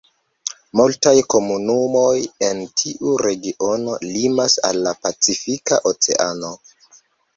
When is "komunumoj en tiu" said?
1.33-3.13